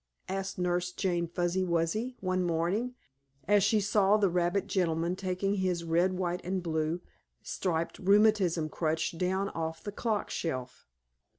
[0.27, 2.95] asked Nurse Jane Fuzzy Wuzzy, one morning,
[3.47, 7.01] as she saw the rabbit gentleman taking his red, white and blue
[7.43, 10.87] striped rheumatism crutch down off the clock shelf.